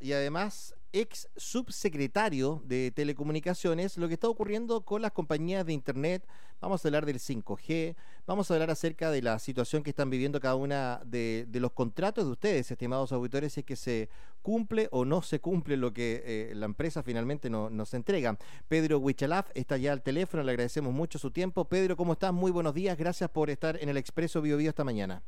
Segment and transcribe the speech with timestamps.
[0.00, 6.26] y además ex subsecretario de Telecomunicaciones, lo que está ocurriendo con las compañías de Internet.
[6.60, 7.94] Vamos a hablar del 5G,
[8.26, 12.24] vamos a hablar acerca de la situación que están viviendo cada una de, los contratos
[12.24, 14.08] de ustedes, estimados auditores, si es que se
[14.42, 18.36] cumple o no se cumple lo que eh, la empresa finalmente nos entrega.
[18.66, 21.66] Pedro Huichalaf está ya al teléfono, le agradecemos mucho su tiempo.
[21.66, 22.32] Pedro, ¿cómo estás?
[22.32, 25.22] Muy buenos días, gracias por estar en el Expreso Bio, Bio esta mañana.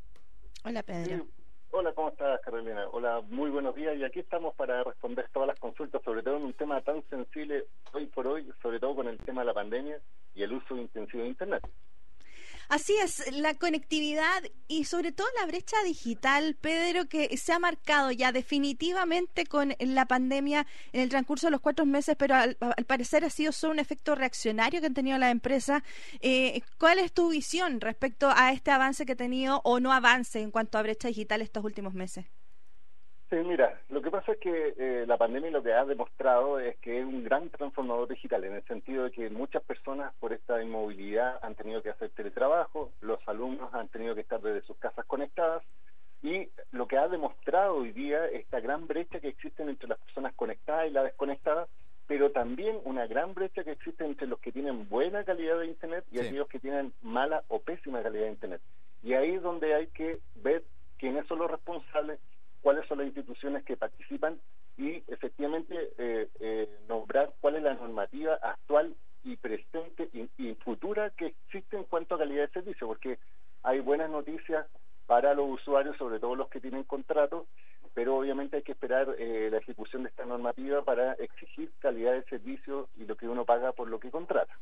[0.64, 1.26] Hola, Pedro.
[1.72, 2.88] Hola, ¿cómo estás, Carolina?
[2.90, 3.96] Hola, muy buenos días.
[3.96, 7.66] Y aquí estamos para responder todas las consultas, sobre todo en un tema tan sensible
[7.92, 10.00] hoy por hoy, sobre todo con el tema de la pandemia
[10.34, 11.62] y el uso intensivo de Internet.
[12.70, 18.12] Así es, la conectividad y sobre todo la brecha digital, Pedro, que se ha marcado
[18.12, 22.56] ya definitivamente con la pandemia en el transcurso de los cuatro meses, pero al,
[22.86, 25.82] parecer ha sido solo un efecto reaccionario que han tenido la empresa.
[26.20, 30.40] Eh, ¿Cuál es tu visión respecto a este avance que ha tenido o no avance
[30.40, 32.26] en cuanto a brecha digital estos últimos meses?
[33.30, 36.76] Sí, mira, lo que pasa es que eh, la pandemia lo que ha demostrado es
[36.78, 40.60] que es un gran transformador digital, en el sentido de que muchas personas por esta
[40.60, 45.06] inmovilidad han tenido que hacer teletrabajo, los alumnos han tenido que estar desde sus casas
[45.06, 45.62] conectadas,
[46.22, 50.34] y lo que ha demostrado hoy día esta gran brecha que existe entre las personas
[50.34, 51.68] conectadas y las desconectadas,
[52.08, 56.04] pero también una gran brecha que existe entre los que tienen buena calidad de Internet
[56.10, 58.60] y aquellos que tienen mala o pésima calidad de Internet.
[59.04, 60.64] Y ahí es donde hay que ver
[60.98, 62.18] quiénes son los responsables
[62.60, 64.40] cuáles son las instituciones que participan
[64.76, 68.94] y efectivamente eh, eh, nombrar cuál es la normativa actual
[69.24, 73.18] y presente y, futura que existe en cuanto a calidad de servicio, porque
[73.62, 74.66] hay buenas noticias
[75.06, 77.46] para los usuarios, sobre todo los que tienen contratos,
[77.92, 82.22] pero obviamente hay que esperar eh, la ejecución de esta normativa para exigir calidad de
[82.24, 84.56] servicio y lo que uno paga por lo que contrata.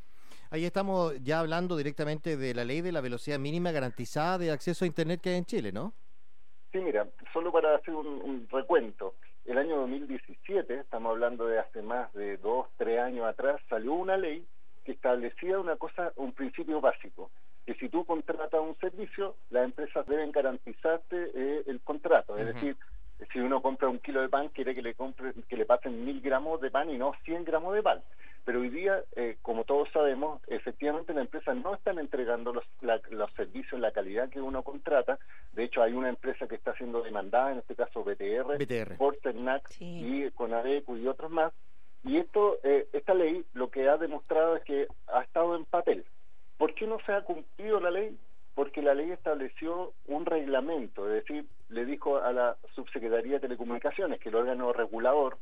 [0.51, 4.85] Ahí estamos ya hablando directamente de la ley de la velocidad mínima garantizada de acceso
[4.85, 5.93] a Internet que hay en Chile, ¿no?
[6.73, 7.07] Sí, mira,
[7.39, 12.67] solo para hacer un, recuento, el año 2017, estamos hablando de hace más de dos,
[12.77, 14.45] tres años atrás, salió una ley
[14.85, 17.31] que establecía una cosa, un principio básico,
[17.65, 22.77] que si tú contratas un servicio, las empresas deben garantizarte eh, el contrato, es decir,
[23.33, 26.21] si uno compra un kilo de pan, quiere que le compre, que le pasen mil
[26.21, 28.03] gramos de pan y no cien gramos de pan.
[28.49, 33.31] Pero hoy día, eh, como todos sabemos, efectivamente las empresas no están entregando los, los
[33.35, 35.19] servicios, la calidad que uno contrata.
[35.53, 38.97] De hecho, hay una empresa que está siendo demandada, en este caso BTR, BTR.
[38.97, 39.19] por
[39.81, 41.53] y Conadeco y otros más.
[42.03, 46.07] Y esto, eh, esta ley lo que ha demostrado es que ha estado en papel.
[46.57, 48.17] ¿Por qué no se ha cumplido la ley?
[48.55, 54.19] Porque la ley estableció un reglamento, es decir, le dijo a la Subsecretaría de Telecomunicaciones,
[54.21, 55.37] que el órgano regulador,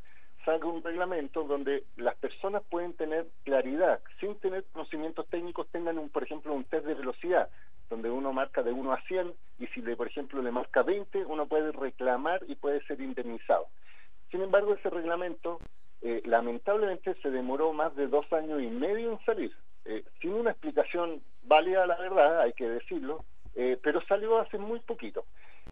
[0.47, 6.09] saca un reglamento donde las personas pueden tener claridad, sin tener conocimientos técnicos, tengan, un,
[6.09, 7.51] por ejemplo, un test de velocidad,
[7.91, 11.27] donde uno marca de 1 a 100 y si, le, por ejemplo, le marca 20,
[11.27, 13.67] uno puede reclamar y puede ser indemnizado.
[14.31, 15.59] Sin embargo, ese reglamento
[16.01, 19.53] eh, lamentablemente se demoró más de dos años y medio en salir,
[19.85, 23.25] eh, sin una explicación válida, la verdad, hay que decirlo,
[23.56, 25.25] eh, pero salió hace muy poquito.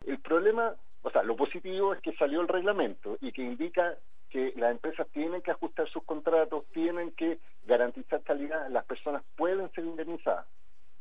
[0.04, 3.96] El problema, o sea, lo positivo es que salió el reglamento y que indica
[4.34, 9.70] que las empresas tienen que ajustar sus contratos, tienen que garantizar calidad, las personas pueden
[9.74, 10.44] ser indemnizadas.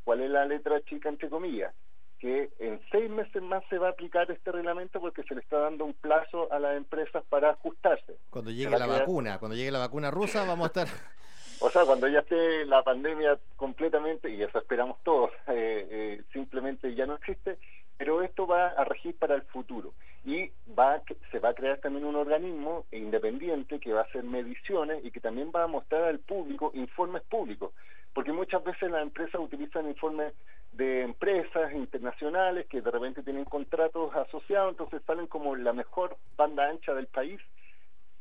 [0.04, 1.74] ¿Cuál es la letra chica entre comillas?
[2.20, 5.58] Que en seis meses más se va a aplicar este reglamento porque se le está
[5.58, 8.20] dando un plazo a las empresas para ajustarse.
[8.30, 10.88] Cuando llegue la vacuna, cuando llegue la vacuna rusa, vamos a estar...
[11.60, 16.94] O sea, cuando ya esté la pandemia completamente, y eso esperamos todos, eh, eh, simplemente
[16.94, 17.58] ya no existe,
[17.98, 19.96] pero esto va a regir para el futuro
[20.26, 21.02] y va
[21.32, 25.20] se va a crear también un organismo independiente que va a hacer mediciones y que
[25.20, 27.74] también va a mostrar al público informes públicos,
[28.14, 30.34] porque muchas veces las empresas utilizan informes
[30.72, 36.68] de empresas internacionales que de repente tienen contratos asociados, entonces salen como la mejor banda
[36.70, 37.40] ancha del país.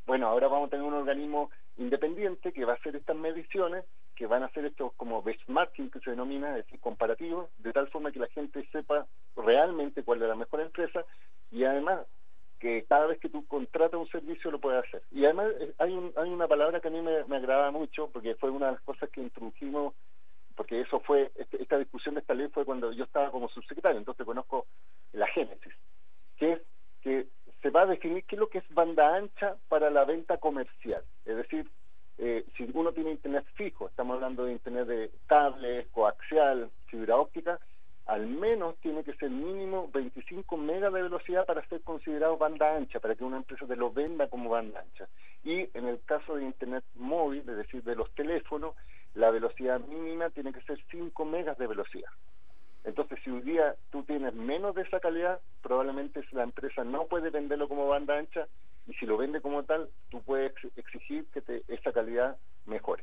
[0.07, 3.85] Bueno, ahora vamos a tener un organismo independiente que va a hacer estas mediciones
[4.15, 7.89] que van a hacer esto como benchmarking que se denomina, es decir, comparativo, de tal
[7.89, 9.07] forma que la gente sepa
[9.37, 11.05] realmente cuál es la mejor empresa
[11.51, 12.01] y además
[12.61, 15.03] que cada vez que tú contratas un servicio lo puedes hacer.
[15.11, 18.09] Y además eh, hay, un, hay una palabra que a mí me, me agrada mucho
[18.13, 19.95] porque fue una de las cosas que introdujimos,
[20.55, 23.99] porque eso fue, este, esta discusión de esta ley fue cuando yo estaba como subsecretario,
[23.99, 24.67] entonces conozco
[25.13, 25.75] la génesis,
[26.37, 26.63] que es
[27.01, 27.27] que
[27.63, 31.03] se va a definir qué es lo que es banda ancha para la venta comercial,
[31.25, 31.71] es decir,
[32.19, 37.59] eh, si uno tiene internet fijo, estamos hablando de internet de cable, coaxial, fibra óptica,
[38.07, 43.01] al menos tiene que ser mínimo 25 megas de velocidad para ser considerado banda ancha,
[43.01, 45.09] para que una empresa te lo venda como banda ancha.
[45.45, 48.75] Y en el caso de internet móvil, es decir, de los teléfonos,
[49.15, 52.11] la velocidad mínima tiene que ser 5 megas de velocidad.
[52.85, 55.41] Entonces, si un día tú tienes menos de esa calidad,
[55.73, 58.47] probablemente la empresa no puede venderlo como banda ancha
[58.87, 62.37] y si lo vende como tal, tú puedes exigir que te, esa calidad
[62.67, 63.03] mejore.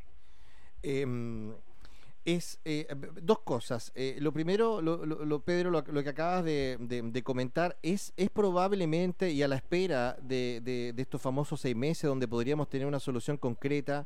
[0.83, 1.51] Em,
[2.25, 2.85] es eh,
[3.23, 3.91] dos cosas.
[3.95, 9.47] Eh, lo primero, lo, Pedro, lo, que acabas de, comentar, es, es probablemente, y a
[9.47, 14.05] la espera de, estos famosos seis meses donde podríamos tener una solución concreta,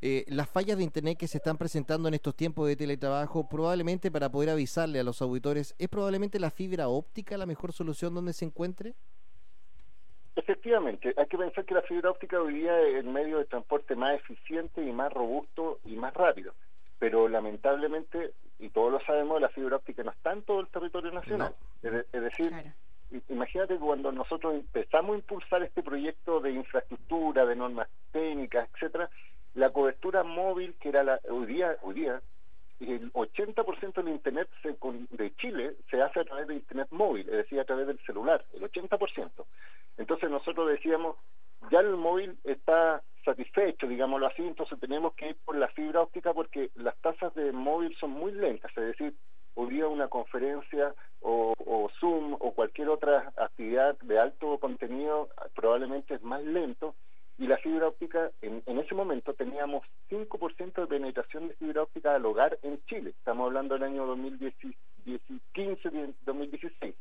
[0.00, 4.10] eh, las fallas de Internet que se están presentando en estos tiempos de teletrabajo, probablemente
[4.10, 8.32] para poder avisarle a los auditores, ¿es probablemente la fibra óptica la mejor solución donde
[8.32, 8.94] se encuentre?
[10.36, 13.96] Efectivamente, hay que pensar que la fibra óptica hoy día es el medio de transporte
[13.96, 16.54] más eficiente y más robusto y más rápido
[16.98, 21.12] pero lamentablemente, y todos lo sabemos, la fibra óptica no está en todo el territorio
[21.12, 21.54] nacional.
[21.82, 22.52] Es, decir,
[23.28, 29.08] imagínate cuando nosotros empezamos a impulsar este proyecto de infraestructura, de normas técnicas, etcétera,
[29.54, 32.20] la cobertura móvil, que era la, hoy día, hoy día
[32.80, 34.48] el 80% del Internet
[35.10, 38.44] de Chile se hace a través de Internet móvil, es decir, a través del celular,
[38.52, 39.30] el 80%.
[39.96, 41.16] Entonces nosotros decíamos,
[41.70, 46.32] ya el móvil está satisfecho, digámoslo así, entonces tenemos que ir por la fibra óptica
[46.32, 49.14] porque las tasas de móvil son muy lentas, es decir,
[49.54, 51.54] hoy día una conferencia o,
[51.98, 56.94] Zoom o cualquier otra actividad de alto contenido probablemente es más lento
[57.38, 62.14] y la fibra óptica, en, en ese momento teníamos 5% de penetración de fibra óptica
[62.14, 66.94] al hogar en Chile, estamos hablando del año 2015, 2016.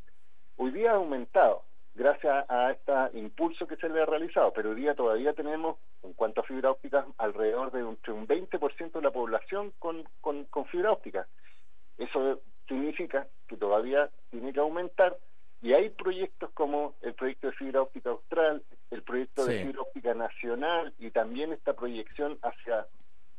[0.58, 1.64] Hoy día ha aumentado,
[1.96, 6.14] gracias a este impulso que se le ha realizado, pero hoy día todavía tenemos, en
[6.14, 10.92] cuanto a fibra óptica, alrededor de un, un 20% de la población con, con, fibra
[10.92, 11.28] óptica.
[11.98, 15.18] Eso significa que todavía tiene que aumentar
[15.62, 20.14] y hay proyectos como el proyecto de fibra óptica austral, el proyecto de fibra óptica
[20.14, 22.86] nacional y también esta proyección hacia,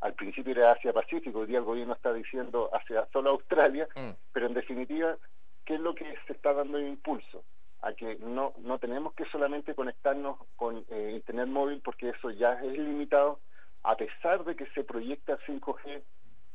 [0.00, 4.10] al principio era hacia Pacífico, hoy día el gobierno está diciendo hacia solo Australia, mm.
[4.32, 5.16] pero en definitiva,
[5.64, 7.44] ¿qué es lo que se está dando impulso?
[7.80, 12.54] a que no, no tenemos que solamente conectarnos con eh, Internet móvil porque eso ya
[12.54, 13.40] es limitado,
[13.82, 16.02] a pesar de que se proyecta 5G,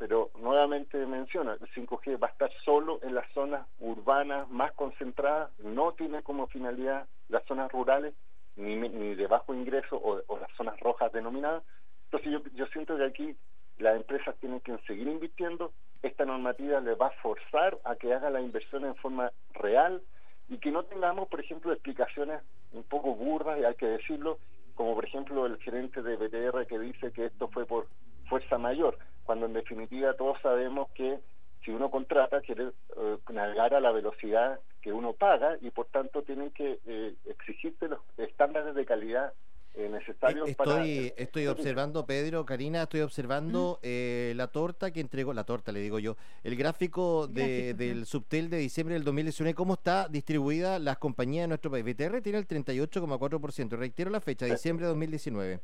[0.04, 5.58] pero nuevamente menciona, el 5G va a estar solo en las zonas urbanas más concentradas,
[5.60, 8.14] no tiene como finalidad las zonas rurales,
[8.58, 11.64] ni, ni de bajo ingreso o, las zonas rojas denominadas.
[12.08, 13.38] Entonces yo, yo siento que aquí
[13.78, 15.72] las empresas tienen que seguir invirtiendo,
[16.02, 20.02] esta normativa les va a forzar a que haga la inversión en forma real,
[20.50, 22.42] y que no tengamos, por ejemplo, explicaciones
[22.74, 24.38] un poco burdas, y hay que decirlo,
[24.76, 27.88] como por ejemplo el gerente de BTR que dice que esto fue por
[28.28, 31.20] fuerza mayor, cuando en definitiva todos sabemos que
[31.64, 32.66] si uno contrata quiere
[32.98, 37.88] eh, navegar a la velocidad que uno paga y por tanto tienen que eh, exigirte
[37.88, 39.34] los estándares de calidad
[39.76, 45.46] eh, necesario estoy, Estoy observando, Pedro, Karina, estoy observando eh, la torta que entregó, la
[45.46, 50.08] torta le digo yo, el gráfico, de, del subtel de diciembre del 2019, cómo está
[50.08, 51.84] distribuida las compañías de nuestro país.
[51.84, 55.60] BTR tiene el 38,4%, reitero la fecha, diciembre de 2019.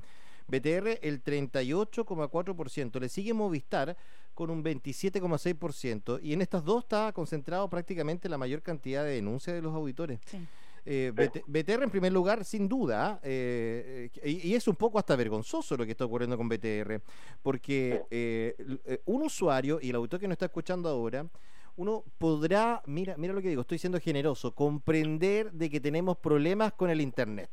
[0.50, 3.96] BTR el 38,4%, le sigue Movistar
[4.34, 9.56] con un 27,6% y en estas dos está concentrado prácticamente la mayor cantidad de denuncias
[9.56, 10.20] de los auditores.
[10.26, 10.48] Sí.
[10.86, 11.12] Eh,
[11.46, 15.92] BTR en primer lugar, sin duda, eh, y, es un poco hasta vergonzoso lo que
[15.92, 17.02] está ocurriendo con BTR,
[17.42, 18.56] porque eh,
[18.86, 21.28] eh, un usuario, y el autor que nos está escuchando ahora,
[21.76, 26.74] uno podrá, mira, mira lo que digo, estoy siendo generoso, comprender de que tenemos problemas
[26.74, 27.50] con el Internet.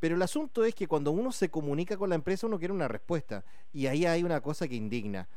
[0.00, 2.88] Pero el asunto es que cuando uno se comunica con la empresa, uno quiere una
[2.88, 3.44] respuesta.
[3.72, 5.28] Y ahí hay una cosa que indigna.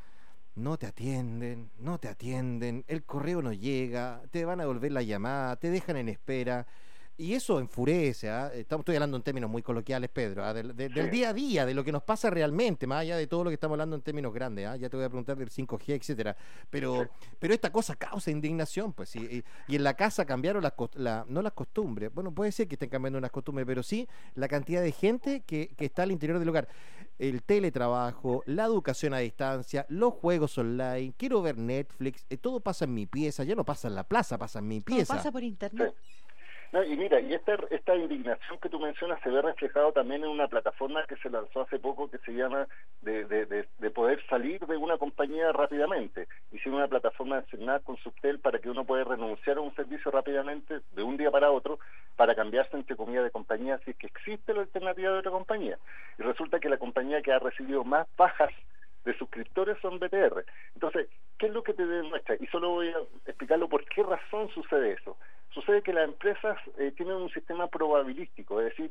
[0.56, 5.02] No te atienden, no te atienden, el correo no llega, te van a devolver la
[5.02, 6.66] llamada, te dejan en espera.
[7.16, 8.50] Y eso enfurece, ¿ah?
[8.52, 10.52] estamos estoy hablando en términos muy coloquiales, Pedro, ¿ah?
[10.52, 10.74] del,
[11.12, 13.54] día a día, de lo que nos pasa realmente, más allá de todo lo que
[13.54, 14.76] estamos hablando en términos grandes, ¿ah?
[14.76, 16.36] ya te voy a preguntar del 5G, etcétera,
[16.70, 21.24] pero, pero esta cosa causa indignación, pues, y, y, en la casa cambiaron las, la,
[21.28, 24.82] no las costumbres, bueno, puede ser que estén cambiando unas costumbres, pero sí la cantidad
[24.82, 26.66] de gente que, que está al interior del hogar,
[27.20, 32.86] el teletrabajo, la educación a distancia, los juegos online, quiero ver Netflix, eh, todo pasa
[32.86, 35.06] en mi pieza, ya no pasa en la plaza, pasa en mi pieza.
[35.06, 35.94] Todo pasa por internet
[36.82, 40.48] y mira, y esta, esta indignación que tú mencionas se ve reflejado también en una
[40.48, 42.66] plataforma que se lanzó hace poco que se llama
[43.02, 46.26] de, de, de, poder salir de una compañía rápidamente.
[46.50, 50.80] Hicieron una plataforma designada con Subtel para que uno pueda renunciar a un servicio rápidamente
[50.92, 51.78] de un día para otro
[52.16, 55.78] para cambiarse entre comillas de compañía si es que existe la alternativa de otra compañía.
[56.18, 58.50] Y resulta que la compañía que ha recibido más bajas
[59.04, 60.44] de suscriptores son BTR.
[60.74, 62.36] Entonces, ¿qué es lo que te demuestra?
[62.40, 65.16] Y solo voy a explicarlo por qué razón sucede eso.
[65.54, 68.90] Sucede que las empresas eh, tienen un sistema probabilístico, es decir,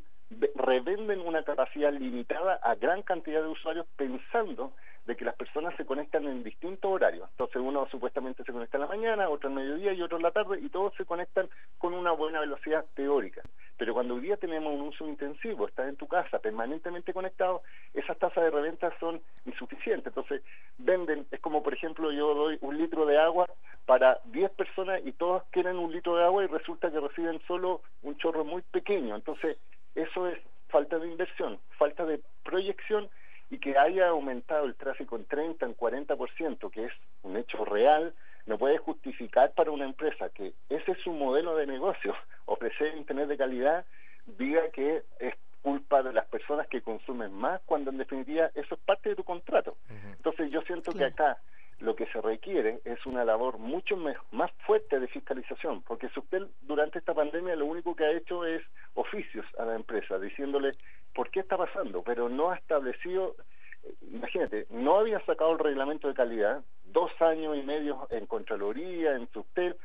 [0.55, 4.71] revenden una capacidad limitada a gran cantidad de usuarios pensando
[5.05, 7.29] de que las personas se conectan en distintos horarios.
[7.31, 10.31] Entonces uno supuestamente se conecta en la mañana, otro en mediodía y otro en la
[10.31, 13.41] tarde y todos se conectan con una buena velocidad teórica.
[13.77, 17.63] Pero cuando hoy día tenemos un uso intensivo, estás en tu casa permanentemente conectado,
[17.93, 20.07] esas tasas de reventa son insuficientes.
[20.07, 20.41] Entonces
[20.77, 23.49] venden, es como por ejemplo yo doy un litro de agua
[23.85, 27.81] para 10 personas y todos quieren un litro de agua y resulta que reciben solo
[28.01, 29.15] un chorro muy pequeño.
[29.15, 29.57] Entonces
[29.95, 30.39] eso es
[30.69, 33.09] falta de inversión, falta de proyección
[33.49, 38.13] y que haya aumentado el tráfico en 30, en 40%, que es un hecho real,
[38.45, 42.13] no puede justificar para una empresa que ese es su modelo de negocio,
[42.45, 43.85] ofrecer Internet de calidad,
[44.25, 48.81] diga que es culpa de las personas que consumen más, cuando en definitiva eso es
[48.81, 49.77] parte de tu contrato.
[50.17, 51.37] Entonces yo siento que acá
[51.79, 53.97] lo que se requiere es una labor mucho
[54.31, 58.61] más fuerte de fiscalización, porque usted durante esta pandemia lo único que ha hecho es
[58.93, 60.73] oficios a la empresa, diciéndole
[61.13, 63.35] por qué está pasando, pero no ha establecido,
[63.83, 69.15] eh, imagínate, no había sacado el reglamento de calidad, dos años y medio en Contraloría,
[69.15, 69.75] en Subtel,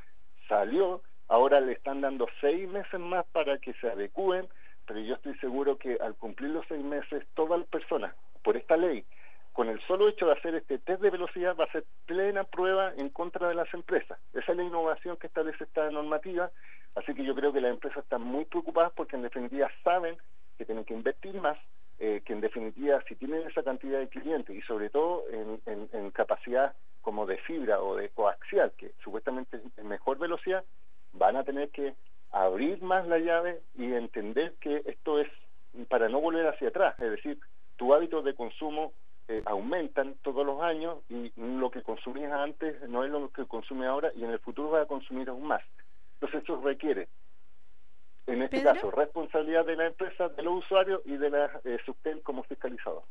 [0.46, 4.46] salió, ahora le están dando seis meses más para que se adecúen,
[4.86, 8.76] pero yo estoy seguro que al cumplir los seis meses, todas las personas, por esta
[8.76, 9.04] ley,
[9.52, 12.92] con el solo hecho de hacer este test de velocidad va a ser plena prueba
[12.96, 14.16] en contra de las empresas.
[14.32, 16.50] Esa es la innovación que establece esta normativa,
[16.94, 20.16] así que yo creo que las empresas están muy preocupadas porque en definitiva saben
[20.56, 21.58] que tienen que invertir más,
[22.00, 26.74] eh, que en definitiva si tienen esa cantidad de clientes y sobre todo en, capacidad
[27.02, 30.64] como de fibra o de coaxial, que supuestamente es mejor velocidad,
[31.12, 31.94] van a tener que
[32.30, 35.28] abrir más la llave y entender que esto es
[35.88, 37.38] para no volver hacia atrás, es decir,
[37.76, 38.92] tu hábito de consumo
[39.28, 43.86] eh, aumentan todos los años y lo que consumías antes no es lo que consume
[43.86, 45.62] ahora y en el futuro va a consumir aún más.
[46.14, 47.08] Entonces eso requiere,
[48.28, 52.22] en este caso, responsabilidad de la empresa, de los usuarios y de la eh, Subtel
[52.22, 53.02] como fiscalizador.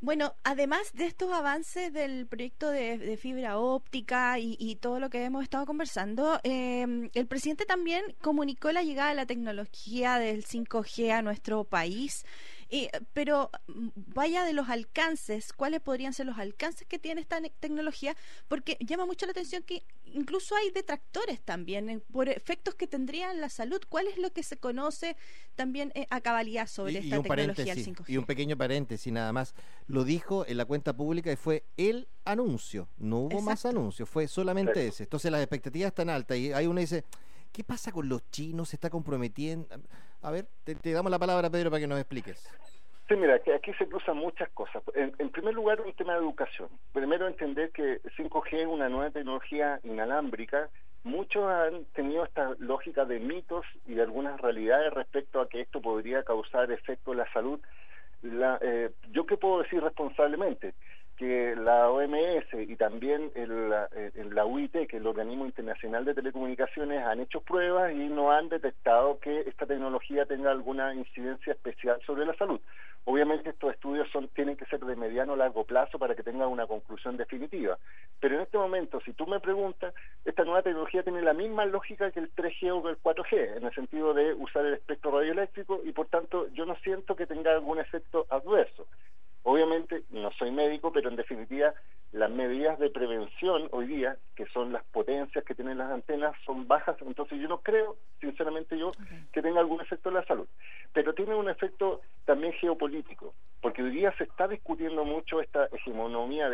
[0.00, 5.42] Bueno, además de estos avances del proyecto de, fibra óptica y, todo lo que hemos
[5.42, 11.22] estado conversando, eh, el presidente también comunicó la llegada de la tecnología del 5G a
[11.22, 12.24] nuestro país.
[12.74, 17.38] Eh, pero mm, vaya de los alcances, ¿cuáles podrían ser los alcances que tiene esta
[17.60, 18.16] tecnología?
[18.48, 23.42] Porque llama mucho la atención que incluso hay detractores también por efectos que tendría en
[23.42, 23.78] la salud.
[23.90, 25.18] ¿Cuál es lo que se conoce
[25.54, 28.08] también eh, a cabalidad sobre esta tecnología 5G?
[28.08, 29.54] Y un pequeño paréntesis nada más.
[29.86, 32.88] Lo dijo en la cuenta pública y fue el anuncio.
[32.96, 35.02] No hubo más anuncios, fue solamente ese.
[35.02, 37.04] Entonces las expectativas están altas y hay uno dice,
[37.52, 38.70] ¿qué pasa con los chinos?
[38.70, 39.68] ¿Se está comprometiendo?
[40.22, 42.48] A ver, te, damos la palabra, Pedro, para que nos expliques.
[43.08, 44.82] Sí, mira, que aquí se cruzan muchas cosas.
[44.94, 46.68] En, primer lugar, un tema de educación.
[46.92, 50.70] Primero, entender que 5G es una nueva tecnología inalámbrica.
[51.02, 55.82] Muchos han tenido esta lógica de mitos y de algunas realidades respecto a que esto
[55.82, 57.60] podría causar efecto en la salud.
[58.22, 60.74] La, eh, ¿Yo qué puedo decir responsablemente?
[61.22, 63.70] Que la OMS y también el,
[64.34, 68.48] la UIT, que es el Organismo Internacional de Telecomunicaciones, han hecho pruebas y no han
[68.48, 72.60] detectado que esta tecnología tenga alguna incidencia especial sobre la salud.
[73.04, 76.48] Obviamente estos estudios son, tienen que ser de mediano o largo plazo para que tengan
[76.48, 77.78] una conclusión definitiva.
[78.18, 82.10] Pero en este momento, si tú me preguntas, esta nueva tecnología tiene la misma lógica
[82.10, 85.92] que el 3G o el 4G, en el sentido de usar el espectro radioeléctrico y
[85.92, 88.88] por tanto yo no siento que tenga algún efecto adverso.
[89.44, 91.74] Obviamente, no soy médico, pero en definitiva,
[92.12, 96.68] las medidas de prevención hoy día, que son las potencias que tienen las antenas, son
[96.68, 96.96] bajas.
[97.00, 98.92] Entonces, yo no creo, sinceramente yo,
[99.32, 100.46] que tenga algún efecto en la salud.
[100.92, 106.50] Pero tiene un efecto también geopolítico, porque hoy día se está discutiendo mucho esta hegemonía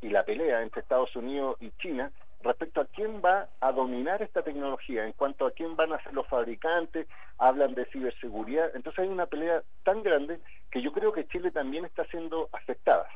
[0.00, 2.10] y la pelea entre Estados Unidos y China
[2.42, 6.12] respecto a quién va a dominar esta tecnología, en cuanto a quién van a ser
[6.12, 7.06] los fabricantes,
[7.38, 11.84] hablan de ciberseguridad, entonces hay una pelea tan grande que yo creo que Chile también
[11.84, 13.06] está siendo afectada.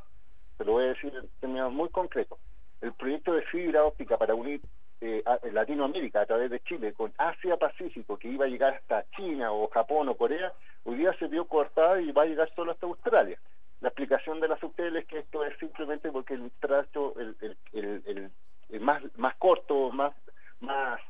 [0.59, 2.39] Te lo voy a decir en términos muy concretos.
[2.81, 4.61] El proyecto de fibra óptica para unir
[5.01, 9.69] eh, Latinoamérica a través de Chile con Asia-Pacífico, que iba a llegar hasta China o
[9.69, 10.53] Japón o Corea,
[10.85, 13.39] hoy día se vio cortada y va a llegar solo hasta Australia.
[13.81, 17.37] La explicación de las subtel es que esto es simplemente porque el trato, el,
[17.73, 18.31] el, el,
[18.71, 20.15] eh, más, más corto, más,
[20.61, 21.01] más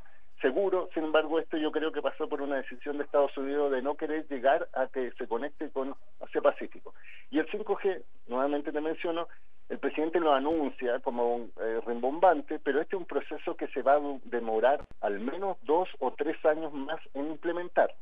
[0.41, 0.89] seguro.
[0.95, 3.95] Sin embargo, esto yo creo que pasó por una decisión de Estados Unidos de no
[3.97, 6.95] querer llegar a que se conecte con Asia Pacífico.
[7.31, 9.29] Y el 5G, nuevamente te menciono,
[9.69, 13.95] el presidente lo anuncia como eh, rimbombante, pero este es un proceso que se va
[13.95, 17.93] a demorar al menos dos o tres años más en implementar.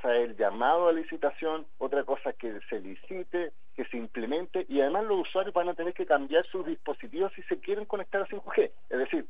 [0.00, 4.64] Cosa es el llamado a licitación, otra cosa es que se licite, que se implemente
[4.68, 8.22] y además los usuarios van a tener que cambiar sus dispositivos si se quieren conectar
[8.22, 8.70] a 5G.
[8.88, 9.26] Es decir,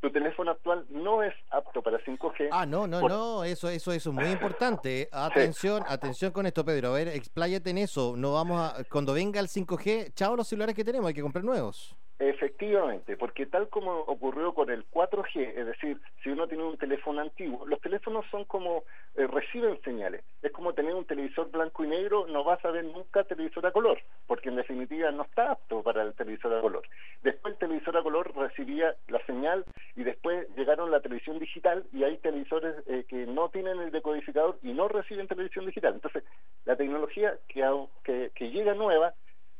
[0.00, 2.48] tu teléfono actual no es apto para 5G.
[2.50, 5.08] Ah, no, no, no, eso, eso, eso es muy importante.
[5.12, 6.88] Atención, atención con esto, Pedro.
[6.88, 8.14] A ver, expláyate en eso.
[8.16, 11.44] No vamos a, cuando venga el 5G, chao los celulares que tenemos, hay que comprar
[11.44, 11.96] nuevos.
[12.24, 17.20] Efectivamente, porque tal como ocurrió con el 4G, es decir, si uno tiene un teléfono
[17.20, 18.84] antiguo, los teléfonos son como
[19.16, 20.22] eh, reciben señales.
[20.40, 23.72] Es como tener un televisor blanco y negro, no vas a ver nunca televisor a
[23.72, 23.98] color,
[24.28, 26.84] porque en definitiva no está apto para el televisor a color.
[27.24, 29.64] Después el televisor a color recibía la señal
[29.96, 34.60] y después llegaron la televisión digital y hay televisores eh, que no tienen el decodificador
[34.62, 35.94] y no reciben televisión digital.
[35.94, 36.22] Entonces,
[36.66, 39.12] la tecnología que, que llega nueva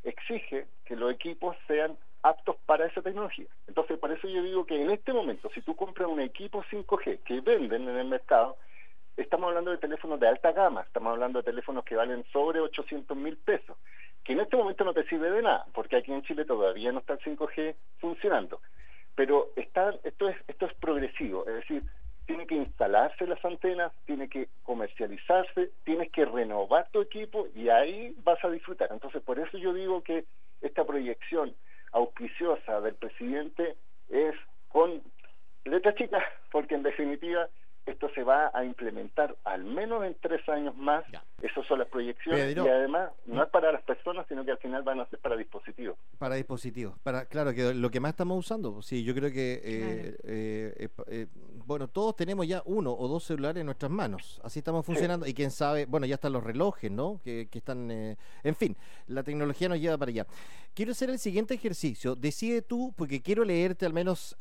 [0.04, 1.97] exige que los equipos sean
[2.73, 3.45] para esa tecnología.
[3.69, 7.19] Entonces, por eso yo digo que en este momento, si tú compras un equipo 5G
[7.19, 8.57] que venden en el mercado,
[9.14, 13.14] estamos hablando de teléfonos de alta gama, estamos hablando de teléfonos que valen sobre 800
[13.14, 13.76] mil pesos,
[14.25, 17.00] que en este momento no te sirve de nada, porque aquí en Chile todavía no
[17.00, 18.62] está el 5G funcionando.
[19.17, 21.83] Pero está, esto, es, esto es progresivo, es decir,
[22.25, 28.14] tiene que instalarse las antenas, tiene que comercializarse, tienes que renovar tu equipo y ahí
[28.25, 28.88] vas a disfrutar.
[28.91, 30.25] Entonces, por eso yo digo que
[30.62, 31.55] esta proyección
[31.93, 33.77] auspiciosa del presidente
[34.09, 34.35] es
[34.69, 35.03] con
[35.65, 37.49] letra chica, porque en definitiva
[37.87, 41.05] esto se va a implementar al menos en tres años más.
[41.41, 44.83] Esas son las proyecciones y además no es para las personas, sino que al final
[44.85, 45.99] van a ser para dispositivos.
[46.19, 46.97] Para dispositivos.
[47.01, 48.83] Para, claro, que lo que más estamos usando.
[48.83, 51.27] Sí, yo creo que, eh, eh, eh,
[51.66, 54.40] bueno, todos tenemos ya uno o dos celulares en nuestras manos.
[54.45, 55.26] Así estamos funcionando.
[55.26, 57.21] Y quién sabe, bueno, ya están los relojes, ¿no?
[57.23, 58.76] Que, que están, en fin,
[59.07, 60.26] la tecnología nos lleva para allá.
[60.75, 62.14] Quiero hacer el siguiente ejercicio.
[62.14, 64.37] Decide tú, porque quiero leerte al menos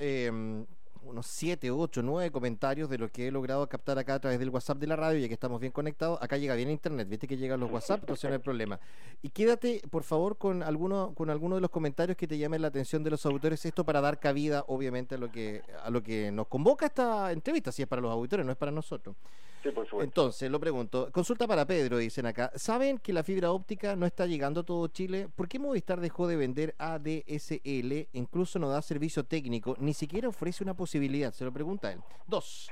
[1.03, 4.50] unos 7, 8, 9 comentarios de lo que he logrado captar acá a través del
[4.50, 6.20] WhatsApp de la radio, ya que estamos bien conectados.
[6.22, 8.79] Acá llega bien internet, viste que llegan los WhatsApp, entonces no hay problema.
[9.22, 12.67] Y quédate, por favor, con alguno, con alguno de los comentarios que te llamen la
[12.67, 16.31] atención de los auditores, esto para dar cabida, obviamente, a lo que, a lo que
[16.31, 19.15] nos convoca esta entrevista, si es para los auditores, no es para nosotros.
[20.00, 21.10] Entonces, lo pregunto.
[21.12, 22.51] Consulta para Pedro, dicen acá.
[22.55, 25.29] ¿Saben que la fibra óptica no está llegando a todo Chile?
[25.36, 28.08] ¿Por qué Movistar dejó de vender ADSL?
[28.13, 30.90] Incluso no da servicio técnico, ni siquiera ofrece una posibilidad.
[30.91, 32.01] Se lo pregunta él.
[32.27, 32.69] Dos.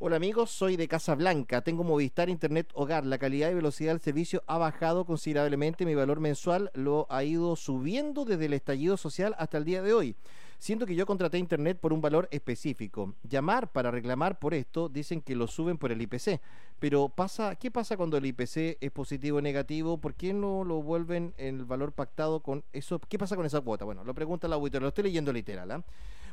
[0.00, 4.00] Hola amigos, soy de Casa Blanca, tengo Movistar Internet Hogar, la calidad y velocidad del
[4.00, 9.36] servicio ha bajado considerablemente, mi valor mensual lo ha ido subiendo desde el estallido social
[9.38, 10.16] hasta el día de hoy.
[10.58, 13.14] Siento que yo contraté internet por un valor específico.
[13.22, 16.40] Llamar para reclamar por esto dicen que lo suben por el IPC.
[16.80, 19.98] Pero pasa, ¿qué pasa cuando el IPC es positivo o negativo?
[19.98, 22.98] ¿Por qué no lo vuelven el valor pactado con eso?
[22.98, 23.84] ¿Qué pasa con esa cuota?
[23.84, 25.70] Bueno, lo pregunta el auditor, lo estoy leyendo literal.
[25.70, 25.84] ¿ah?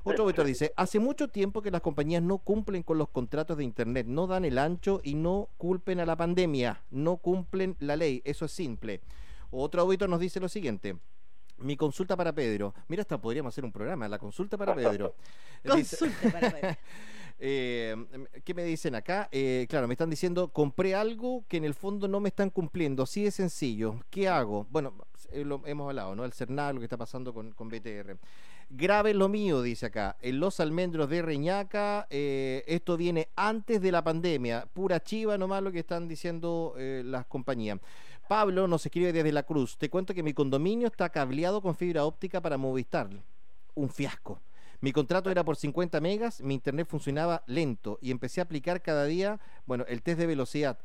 [0.04, 3.64] Otro auditor dice, hace mucho tiempo que las compañías no cumplen con los contratos de
[3.64, 8.22] Internet, no dan el ancho y no culpen a la pandemia, no cumplen la ley,
[8.26, 9.02] eso es simple.
[9.52, 10.98] Otro auditor nos dice lo siguiente,
[11.58, 12.74] mi consulta para Pedro.
[12.88, 15.16] Mira, hasta podríamos hacer un programa, la consulta para Pedro.
[15.68, 16.78] consulta para Pedro.
[17.44, 17.96] Eh,
[18.44, 19.28] ¿Qué me dicen acá?
[19.32, 23.02] Eh, claro, me están diciendo, compré algo que en el fondo no me están cumpliendo,
[23.02, 24.00] así de sencillo.
[24.12, 24.68] ¿Qué hago?
[24.70, 24.94] Bueno,
[25.32, 26.24] eh, lo hemos hablado, ¿no?
[26.24, 28.16] El CERNAL, lo que está pasando con, con BTR.
[28.74, 30.16] Grave lo mío, dice acá.
[30.22, 34.66] En los almendros de Reñaca, esto viene antes de la pandemia.
[34.72, 37.80] Pura chiva nomás lo que están diciendo las compañías.
[38.30, 39.78] Pablo nos escribe desde La Cruz.
[39.78, 43.10] Te cuento que mi condominio está cableado con fibra óptica para Movistar.
[43.76, 44.40] Un fiasco.
[44.80, 49.06] Mi contrato era por 50 megas, mi internet funcionaba lento y empecé a aplicar cada
[49.06, 50.80] día, bueno, el test de velocidad.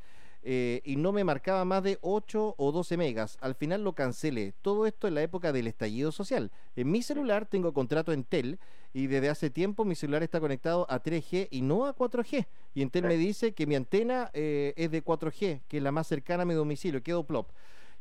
[0.49, 3.37] Eh, y no me marcaba más de 8 o 12 megas.
[3.41, 4.55] Al final lo cancelé.
[4.63, 6.53] Todo esto en la época del estallido social.
[6.77, 8.61] En mi celular tengo contrato en Tel
[8.95, 12.47] y desde hace tiempo mi celular está conectado a 3G y no a 4G.
[12.75, 16.07] Y Entel me dice que mi antena eh, es de 4G, que es la más
[16.07, 17.03] cercana a mi domicilio.
[17.03, 17.51] Quedo plop.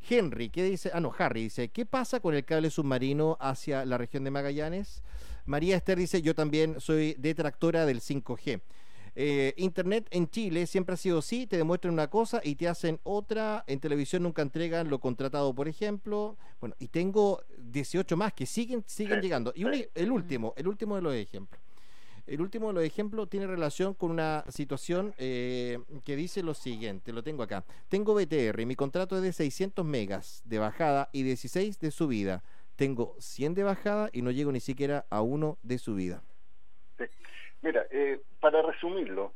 [0.08, 0.92] Henry, ¿qué dice?
[0.94, 5.02] Ah, no, Harry dice, ¿qué pasa con el cable submarino hacia la región de Magallanes?
[5.46, 8.60] María Esther dice, yo también soy detractora del 5G.
[9.18, 13.00] Eh, Internet en Chile siempre ha sido así, te demuestran una cosa y te hacen
[13.02, 13.64] otra.
[13.66, 16.36] En televisión nunca entregan lo contratado, por ejemplo.
[16.60, 19.54] Bueno, y tengo 18 más que siguen, siguen llegando.
[19.56, 21.62] Y el último, el último de los ejemplos.
[22.26, 27.12] El último de los ejemplos tiene relación con una situación eh, que dice lo siguiente,
[27.12, 27.64] lo tengo acá.
[27.88, 32.42] Tengo BTR, y mi contrato es de 600 megas de bajada y 16 de subida.
[32.74, 36.22] Tengo 100 de bajada y no llego ni siquiera a uno de subida.
[37.66, 39.32] Mira, eh, para resumirlo,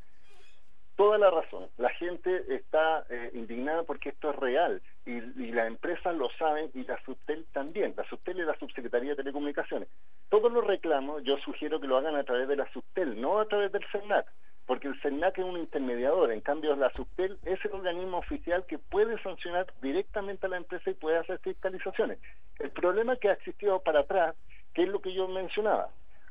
[0.95, 1.66] toda la razón.
[1.79, 6.71] La gente está eh, indignada porque esto es real y, y las empresas lo saben
[6.73, 7.93] y la Subtel también.
[7.97, 9.88] La Subtel es la Subsecretaría de Telecomunicaciones.
[10.29, 13.47] Todos los reclamos yo sugiero que lo hagan a través de la Subtel, no a
[13.47, 14.27] través del CERNAC,
[14.64, 16.31] porque el CERNAC es un intermediador.
[16.31, 20.88] En cambio, la Subtel es el organismo oficial que puede sancionar directamente a la empresa
[20.88, 22.21] y puede hacer fiscalizaciones.
[22.61, 24.37] El problema que ha existido para atrás,
[24.73, 25.90] que es lo que yo mencionaba,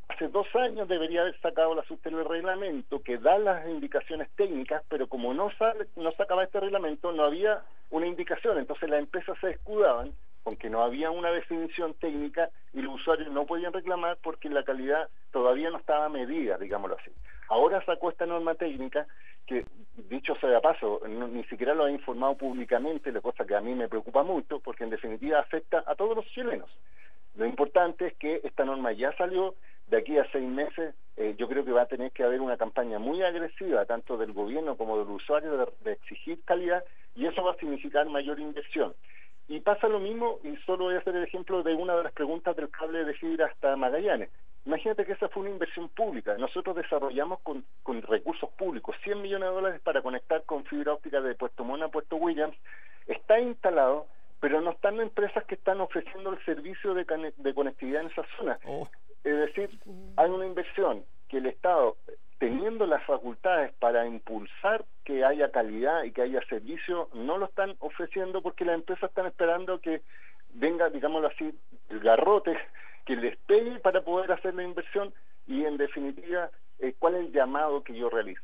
[0.10, 4.84] hace dos años debería haber sacado la SUSTEL el reglamento que da las indicaciones técnicas,
[4.90, 9.38] pero como no, sale, no sacaba este reglamento, no había una indicación, entonces las empresas
[9.40, 10.12] se escudaban
[10.44, 14.64] con que no había una definición técnica y los usuarios no podían reclamar porque la
[14.64, 17.12] calidad todavía no estaba medida, digámoslo así.
[17.48, 19.08] Ahora sacó esta norma técnica
[19.46, 19.66] que,
[20.10, 23.74] dicho sea de paso, ni siquiera lo ha informado públicamente, la cosa que a mí
[23.74, 26.70] me preocupa mucho, porque en definitiva afecta a todos los chilenos.
[27.36, 29.56] Lo importante es que esta norma ya salió,
[29.88, 32.56] de aquí a seis meses eh, yo creo que va a tener que haber una
[32.56, 37.52] campaña muy agresiva, tanto del gobierno como del usuario, de, exigir calidad, y eso va
[37.52, 38.94] a significar mayor inversión.
[39.50, 42.14] Y pasa lo mismo, y solo voy a hacer el ejemplo de una de las
[42.14, 44.30] preguntas del cable de fibra hasta Magallanes.
[44.66, 46.38] Imagínate que esa fue una inversión pública.
[46.38, 51.20] Nosotros desarrollamos con, con recursos públicos 100 millones de dólares para conectar con fibra óptica
[51.20, 52.56] de Puesto Mona a Puesto Williams.
[53.08, 54.08] Está instalado,
[54.40, 57.06] pero no están empresas que están ofreciendo el servicio de,
[57.38, 58.60] de conectividad en esa zona.
[58.66, 58.88] Oh.
[59.24, 59.70] Es decir,
[60.16, 61.98] hay una inversión que el Estado,
[62.38, 67.76] teniendo las facultades para impulsar que haya calidad y que haya servicio, no lo están
[67.80, 70.02] ofreciendo porque las empresas están esperando que
[70.54, 71.54] venga, digámoslo así,
[71.90, 72.58] el garrote
[73.06, 75.14] que les pegue para poder hacer la inversión
[75.48, 76.50] y en definitiva,
[76.80, 78.42] eh, ¿cuál es el llamado que yo realizo?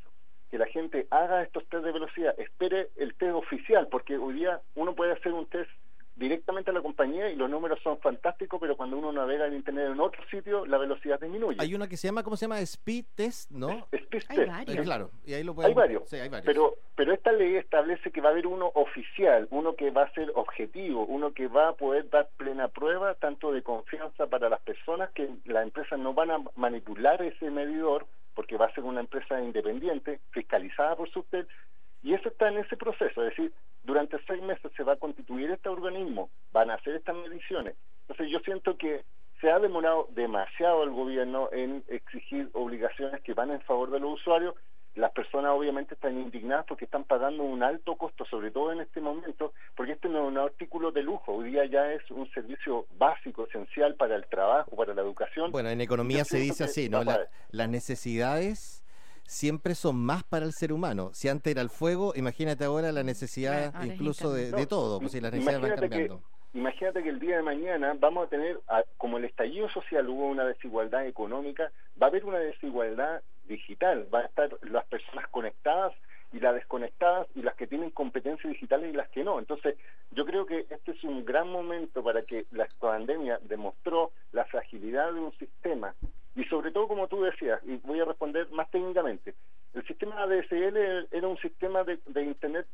[0.55, 4.61] Que la gente haga estos test de velocidad, espere el test oficial, porque hoy día
[4.75, 5.69] uno puede hacer un test
[6.15, 9.89] directamente a la compañía y los números son fantásticos, pero cuando uno navega en Internet
[9.91, 11.57] en otro sitio, la velocidad disminuye.
[11.59, 12.61] Hay una que se llama, ¿cómo se llama?
[12.61, 13.85] Speed Test, ¿no?
[13.91, 14.85] Speed hay Varios.
[14.85, 16.09] claro, y ahí lo hay varios.
[16.09, 16.45] Sí, hay varios.
[16.45, 20.13] Pero, pero esta ley establece que va a haber uno oficial, uno que va a
[20.13, 24.61] ser objetivo, uno que va a poder dar plena prueba, tanto de confianza para las
[24.61, 28.07] personas, que las empresas no van a manipular ese medidor,
[28.55, 31.45] porque va a ser una empresa independiente, fiscalizada por usted,
[32.01, 33.51] y eso está en ese proceso, es decir,
[33.83, 37.75] durante seis meses se va a constituir este organismo, van a hacer estas mediciones.
[38.01, 39.03] Entonces yo siento que
[39.41, 44.13] se ha demorado demasiado el gobierno en exigir obligaciones que van en favor de los
[44.13, 44.55] usuarios.
[44.95, 49.01] Las personas obviamente están indignadas porque están pagando un alto costo, sobre todo en este
[49.01, 52.85] momento, porque este no es un artículo de lujo, hoy día ya es un servicio
[52.97, 55.51] básico, esencial para el trabajo, para la educación.
[55.51, 57.01] Bueno, en economía se dice así, ¿no?
[57.03, 58.85] las necesidades
[59.27, 61.11] siempre son más para el ser humano.
[61.13, 65.33] Si antes era el fuego, imagínate ahora la necesidad incluso de, todo, pues si las
[65.33, 66.21] necesidades van cambiando.
[66.53, 68.59] imagínate que el día de mañana vamos a tener,
[68.97, 74.23] como el estallido social hubo una desigualdad económica, va a haber una desigualdad digital, van
[74.23, 75.93] a estar las personas conectadas
[76.33, 79.39] y las desconectadas y las que tienen competencias digitales y las que no.
[79.39, 79.77] Entonces,
[80.11, 85.13] yo creo que este es un gran momento para que la pandemia demostró la fragilidad
[85.13, 85.93] de un sistema
[86.35, 89.33] y sobre todo, como tú decías, y voy a responder más técnicamente,
[89.73, 92.67] el sistema ADSL era un sistema de, Internet,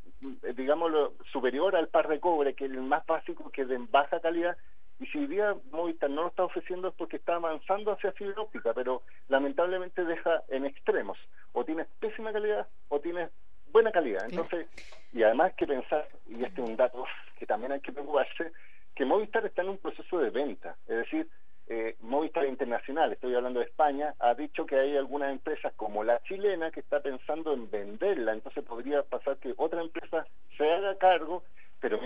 [0.43, 3.77] eh, digámoslo, superior al par de cobre, que es el más básico, que es de
[3.77, 4.57] baja calidad,
[5.01, 8.43] y si hoy día Movistar no lo está ofreciendo es porque está avanzando hacia fibra
[8.43, 11.17] óptica, pero lamentablemente deja en extremos.
[11.53, 13.31] O tienes pésima calidad o tienes
[13.71, 14.25] buena calidad.
[14.29, 14.67] Entonces,
[15.11, 17.03] y además hay que pensar, y este es un dato
[17.39, 18.51] que también hay que preocuparse,
[18.93, 20.75] que Movistar está en un proceso de venta.
[20.87, 21.27] Es decir,
[21.67, 26.21] eh, Movistar Internacional, estoy hablando de España, ha dicho que hay algunas empresas como la
[26.23, 31.43] chilena que está pensando en venderla, entonces podría pasar que otra empresa se haga cargo,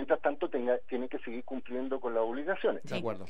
[0.06, 2.84] mientras tanto tenga, tiene que seguir cumpliendo con las obligaciones.
[2.84, 3.26] De acuerdo.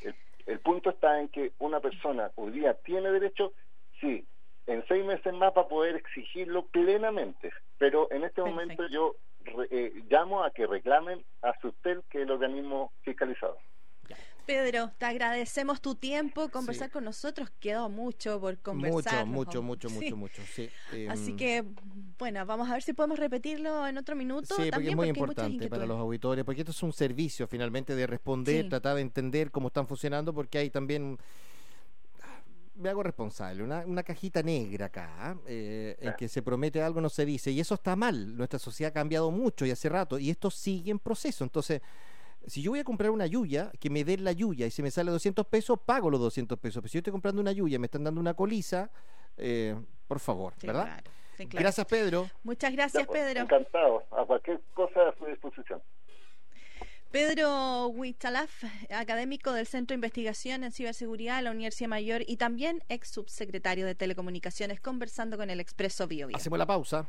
[0.45, 3.53] El, punto está en que una persona hoy día tiene derecho,
[4.01, 4.25] sí,
[4.67, 9.15] en seis meses más para poder exigirlo plenamente, pero en este momento yo
[9.71, 13.57] eh, llamo a que reclamen a SUSTEL, que es el organismo fiscalizado.
[14.45, 17.49] Pedro, te agradecemos tu tiempo, conversar con nosotros.
[17.59, 19.25] Quedó mucho por conversar.
[19.25, 20.41] Mucho, mucho, mucho, mucho, mucho.
[21.09, 21.63] Así em, que,
[22.17, 24.55] bueno, vamos a ver si podemos repetirlo en otro minuto.
[24.55, 28.07] Sí, porque es muy importante para los auditores, porque esto es un servicio finalmente de
[28.07, 31.17] responder, tratar de entender cómo están funcionando, porque hay también
[32.75, 37.25] me hago responsable, una, cajita negra acá, eh, en que se promete algo, no se
[37.25, 38.35] dice, y eso está mal.
[38.35, 41.43] Nuestra sociedad ha cambiado mucho y hace rato, y esto sigue en proceso.
[41.43, 41.81] Entonces,
[42.47, 44.91] si yo voy a comprar una yuya, que me den la yuya y si me
[44.91, 46.81] sale 200 pesos, pago los 200 pesos.
[46.81, 48.91] Pero si yo estoy comprando una yuya y me están dando una coliza,
[49.37, 49.75] eh,
[50.07, 51.01] por favor, ¿verdad?
[51.51, 52.29] Gracias, Pedro.
[52.43, 53.41] Muchas gracias, pues, Pedro.
[53.41, 54.03] Encantado.
[54.11, 55.81] A cualquier cosa a su disposición.
[57.11, 62.83] Pedro Huichalaf, académico del Centro de Investigación en Ciberseguridad de la Universidad Mayor y también
[62.89, 67.07] ex subsecretario de Telecomunicaciones, conversando con el Expreso Bio, Hacemos la pausa.